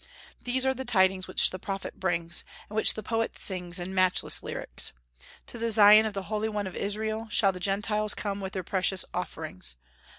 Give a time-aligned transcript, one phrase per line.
[0.45, 4.41] These are the tidings which the prophet brings, and which the poet sings in matchless
[4.41, 4.93] lyrics.
[5.45, 8.63] To the Zion of the Holy One of Israel shall the Gentiles come with their
[8.63, 9.75] precious offerings.